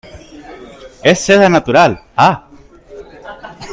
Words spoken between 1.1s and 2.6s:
seda natural. ah.